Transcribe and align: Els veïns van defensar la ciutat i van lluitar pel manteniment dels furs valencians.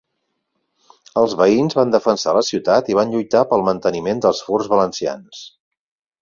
Els 1.23 1.35
veïns 1.41 1.77
van 1.79 1.93
defensar 1.95 2.33
la 2.37 2.43
ciutat 2.47 2.89
i 2.93 2.97
van 3.01 3.13
lluitar 3.17 3.43
pel 3.53 3.67
manteniment 3.69 4.25
dels 4.25 4.41
furs 4.49 4.71
valencians. 4.73 5.45